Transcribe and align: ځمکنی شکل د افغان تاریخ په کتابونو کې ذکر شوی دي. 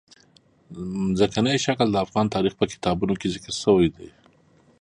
ځمکنی 1.17 1.55
شکل 1.65 1.87
د 1.91 1.97
افغان 2.05 2.25
تاریخ 2.35 2.53
په 2.57 2.65
کتابونو 2.73 3.13
کې 3.19 3.31
ذکر 3.35 3.51
شوی 3.63 3.87
دي. 3.95 4.09